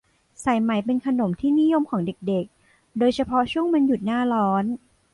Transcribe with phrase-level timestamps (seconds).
[0.43, 4.63] สายไหมเป็นขนมที่นิยมของเด็ก ๆ โดยเฉพาะช่วงวันหยุดหน้าร้อน